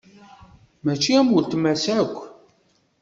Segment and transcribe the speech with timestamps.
[0.83, 2.15] Mačči am uletma-s akk.